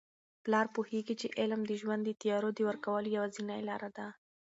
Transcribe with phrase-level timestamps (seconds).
[0.43, 4.07] پلار پوهیږي چي علم د ژوند د تیارو د ورکولو یوازینۍ لاره ده.